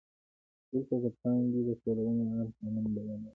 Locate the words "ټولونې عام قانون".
1.81-2.85